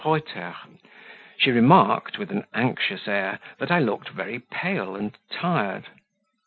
[0.03, 0.55] Reuter;
[1.37, 5.89] she remarked, with an anxious air, that I looked very pale and tired.